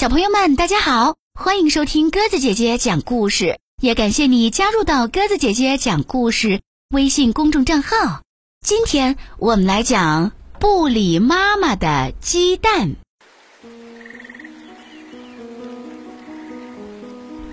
[0.00, 6.62] 小朋友们，大家好，欢迎收听鸽子姐姐讲故事，也感谢你加入到鸽子姐姐讲故事
[6.94, 8.22] 微信公众账号。
[8.66, 12.96] 今天我们来讲不理妈妈的鸡蛋。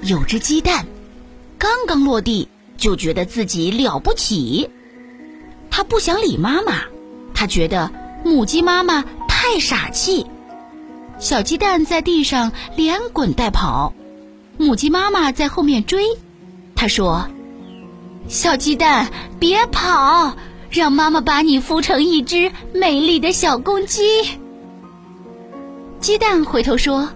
[0.04, 0.88] 有只鸡蛋
[1.58, 4.70] 刚刚落地，就觉得自己了不起，
[5.70, 6.84] 他不想理妈妈，
[7.34, 7.92] 他觉得
[8.24, 10.26] 母鸡妈妈太傻气。
[11.20, 13.94] 小鸡蛋在地上连滚带跑，
[14.58, 16.04] 母鸡妈妈在后面追。
[16.76, 17.28] 她说
[18.30, 19.10] ：“小鸡蛋，
[19.40, 20.36] 别跑，
[20.70, 24.04] 让妈妈把你孵成一只美丽的小公鸡。”
[26.00, 27.10] 鸡蛋回头说：“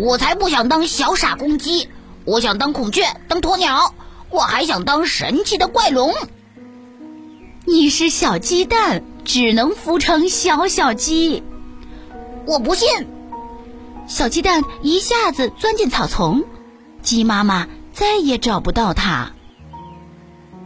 [0.00, 1.88] 我才不想当小傻公鸡，
[2.24, 3.94] 我想当孔雀，当鸵鸟，
[4.30, 6.14] 我还想当神奇的怪龙。”
[7.66, 11.42] 你是小鸡蛋，只能孵成小小鸡。
[12.46, 12.88] 我不信！
[14.06, 16.44] 小鸡蛋一下子钻进草丛，
[17.02, 19.32] 鸡妈妈再也找不到它。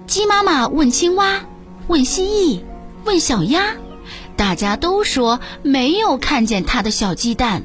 [0.07, 1.45] 鸡妈妈问青蛙，
[1.87, 2.63] 问蜥蜴，
[3.05, 3.77] 问小鸭，
[4.37, 7.63] 大家都说没有看见它的小鸡蛋。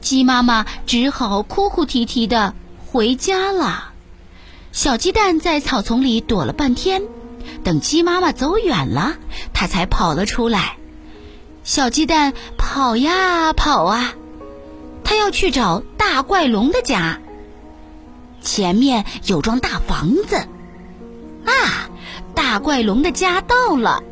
[0.00, 2.54] 鸡妈妈只好哭哭啼啼的
[2.86, 3.92] 回家了。
[4.72, 7.02] 小鸡蛋在草丛里躲了半天，
[7.64, 9.16] 等鸡妈妈走远了，
[9.54, 10.76] 它才跑了出来。
[11.62, 12.32] 小鸡蛋
[12.72, 14.14] 跑呀跑啊，
[15.02, 17.18] 他要去找大怪龙的家。
[18.42, 20.36] 前面有幢大房子，
[21.44, 21.90] 啊，
[22.32, 24.04] 大怪龙的家到了。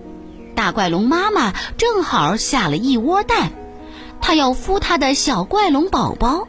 [0.57, 3.53] 大怪龙妈妈正好下了一窝蛋，
[4.21, 6.49] 它要孵它的小怪龙宝宝。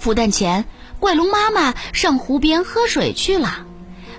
[0.00, 0.66] 孵蛋前，
[1.00, 3.66] 怪龙妈妈上湖边喝水去了，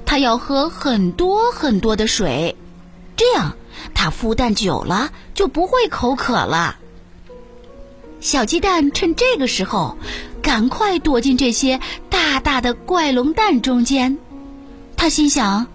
[0.06, 2.58] 它要喝很多很多的水，
[3.16, 3.54] 这样。
[3.94, 6.76] 它孵蛋久了就不会口渴了。
[8.20, 9.98] 小鸡蛋趁这个时候，
[10.42, 14.18] 赶快躲进这些大大的怪龙蛋中间。
[14.98, 15.68] 他心想，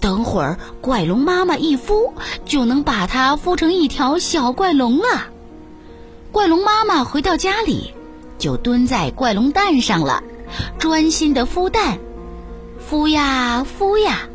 [0.00, 2.12] 等会儿怪龙妈妈一孵，
[2.44, 5.26] 就能把它孵成一条小怪龙了。
[6.30, 7.94] 怪龙妈妈回到家里，
[8.38, 10.22] 就蹲在怪龙蛋上了，
[10.78, 11.98] 专心的孵蛋，
[12.88, 14.28] 孵呀孵呀，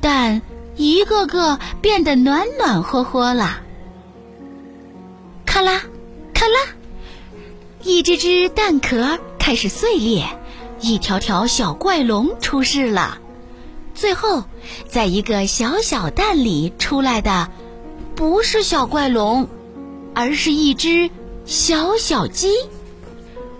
[0.00, 0.42] 蛋。
[0.76, 3.58] 一个个变得暖暖和和了。
[5.44, 5.82] 咔啦，
[6.40, 6.58] 咔啦，
[7.82, 10.24] 一只只蛋壳开始碎裂，
[10.80, 13.18] 一条条小怪龙出世了。
[13.94, 14.44] 最后，
[14.88, 17.50] 在一个小小蛋里出来的，
[18.14, 19.50] 不是小怪龙，
[20.14, 21.10] 而是一只
[21.44, 22.48] 小小鸡。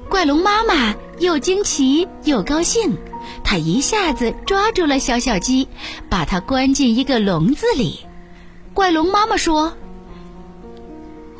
[0.09, 2.97] 怪龙妈妈又惊奇又高兴。
[3.45, 5.69] 他一下子抓住了小小鸡，
[6.09, 8.01] 把它关进一个笼子里。
[8.73, 9.75] 怪龙妈妈说：“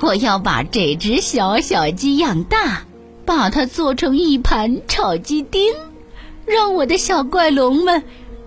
[0.01, 2.85] 我要把这只小小鸡养大，
[3.25, 5.73] 把它做成一盘炒鸡丁，
[6.47, 8.03] 让我的小怪龙们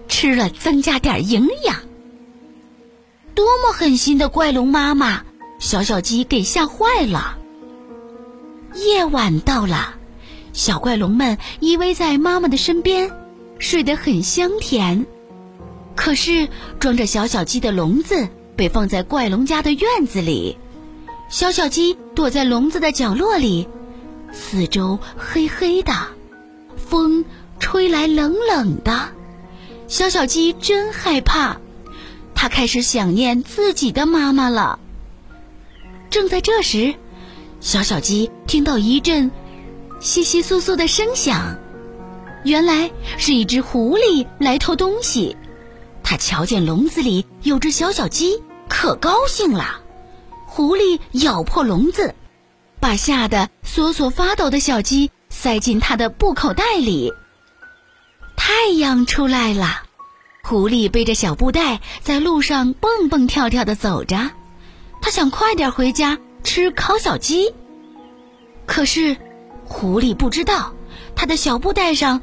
[0.08, 1.78] 吃了增加点营养。”
[3.36, 5.24] 多么狠心的怪龙妈妈！
[5.60, 7.38] 小小鸡给吓坏了。
[8.76, 9.96] 夜晚到了，
[10.52, 13.12] 小怪龙们依偎在妈妈的身边。
[13.60, 15.06] 睡得很香甜，
[15.96, 16.50] 可是
[16.80, 18.28] 装着小小鸡的笼子
[18.58, 20.58] 被放在怪龙家的院子里，
[21.30, 23.68] 小小鸡躲在笼子的角落里，
[24.32, 25.92] 四周黑黑的，
[26.76, 27.26] 风
[27.60, 29.10] 吹来冷冷的，
[29.88, 31.58] 小小鸡真害怕，
[32.36, 34.80] 它开始想念自己的妈妈了。
[36.12, 36.94] 正在这时，
[37.60, 39.32] 小小鸡听到一阵
[40.00, 41.58] 窸窸窣窣的声响。
[42.44, 45.36] 原来是一只狐狸来偷东西，
[46.04, 49.80] 它瞧见笼子里有只小小鸡，可高兴了。
[50.56, 52.14] 狐狸咬破笼子，
[52.80, 57.12] 把吓得瑟瑟发抖的小鸡塞进它的布口袋里。
[58.38, 59.82] 太阳出来了，
[60.44, 64.30] 狐狸背着小布袋在路上蹦蹦跳跳的走着，
[65.02, 67.52] 它想快点回家吃烤小鸡。
[68.68, 69.18] 可是，
[69.66, 70.76] 狐狸不知道。
[71.16, 72.22] 它的小布袋上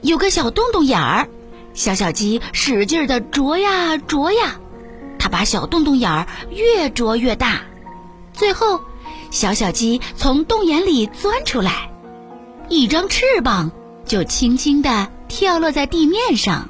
[0.00, 1.28] 有个小洞洞眼儿，
[1.74, 4.60] 小小鸡使劲的啄呀啄呀，
[5.18, 7.60] 它把小洞洞眼儿越啄越大，
[8.32, 8.80] 最后
[9.30, 11.90] 小小鸡从洞眼里钻出来，
[12.68, 13.70] 一张翅膀
[14.04, 16.68] 就轻轻地跳落在地面上。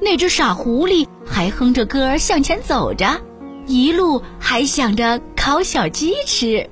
[0.00, 3.20] 那只傻狐狸还哼着歌向前走着，
[3.66, 6.68] 一路还想着烤小鸡吃。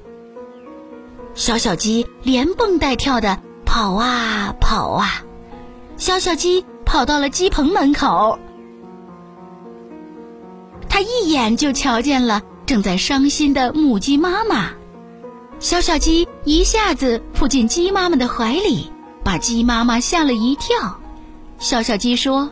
[1.34, 3.40] 小小鸡连蹦带跳的。
[3.66, 5.24] 跑啊跑啊，
[5.96, 8.38] 小小鸡跑到了鸡棚门口。
[10.94, 14.70] 他一眼就瞧见了正在伤心的母鸡妈妈。
[15.58, 18.92] 小小鸡一下子扑进鸡妈妈的怀里，
[19.24, 21.00] 把鸡妈妈吓了一跳。
[21.58, 22.48] 小小鸡说：“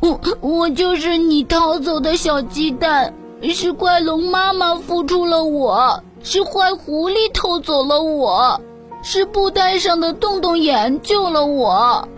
[0.00, 3.14] 我我就是你逃走的小鸡蛋，
[3.54, 8.60] 是怪龙妈妈孵出了我，是坏狐狸偷走了我。”
[9.04, 12.08] 是布袋上的洞洞眼救了我，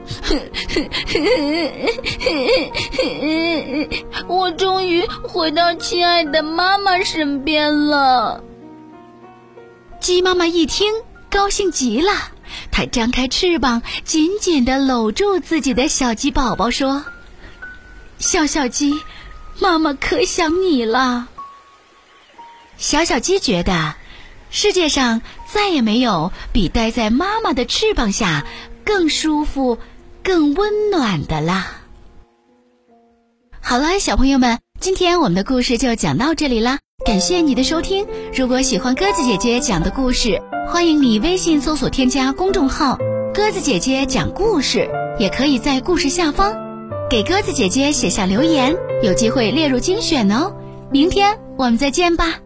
[4.28, 8.44] 我终于回到亲爱的妈妈身边了。
[9.98, 10.92] 鸡妈妈一听，
[11.30, 12.12] 高兴极了，
[12.70, 17.02] 它张开翅膀，紧紧地搂住自己的小鸡宝宝，说
[18.20, 18.92] ：“小小鸡，
[19.58, 21.28] 妈妈可想你了。”
[22.76, 23.94] 小小鸡觉得。
[24.56, 25.20] 世界上
[25.52, 28.46] 再也没有比待在妈妈的翅膀下
[28.84, 29.78] 更舒服、
[30.22, 31.80] 更温暖的啦。
[33.60, 38.06] 好了，小朋友们，今天我们的故事就讲到这里啦，感谢你的收听。
[38.32, 42.96] 如果喜欢鸽子姐姐讲的故事，欢迎你微信搜索添加公众号
[43.34, 46.54] “鸽子姐姐讲故事”，也可以在故事下方
[47.10, 50.54] 给鸽子姐姐写下留言，有机会列入精选哦。
[50.92, 52.38] 明天我们再见吧。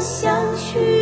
[0.00, 0.99] 想去